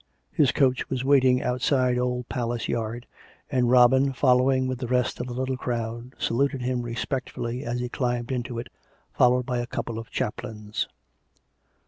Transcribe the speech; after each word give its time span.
His 0.31 0.51
coach 0.51 0.89
was 0.89 1.03
waiting 1.05 1.43
outside 1.43 1.99
Old 1.99 2.27
Palace 2.27 2.67
Yard, 2.67 3.05
and 3.51 3.69
Robin, 3.69 4.13
following 4.13 4.65
with 4.65 4.79
the 4.79 4.87
rest 4.87 5.19
of 5.19 5.27
the 5.27 5.33
little 5.33 5.57
crowd, 5.57 6.15
saluted 6.17 6.63
him 6.63 6.81
respectfully 6.81 7.63
as 7.63 7.79
he 7.79 7.87
climbed 7.87 8.31
into 8.31 8.57
it, 8.57 8.69
followed 9.13 9.45
by 9.45 9.59
a 9.59 9.67
couple 9.67 9.99
of 9.99 10.09
chaplains. 10.09 10.87